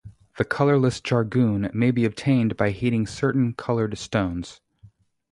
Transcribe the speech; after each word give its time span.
The 0.39 0.45
colorless 0.45 0.99
jargoon 0.99 1.69
may 1.75 1.91
be 1.91 2.05
obtained 2.05 2.57
by 2.57 2.71
heating 2.71 3.05
certain 3.05 3.53
colored 3.53 3.95
stones. 3.99 4.59